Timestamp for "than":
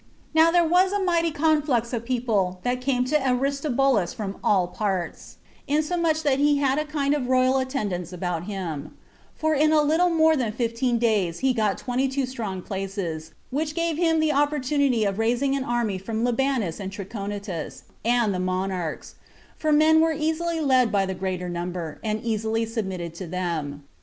10.35-10.53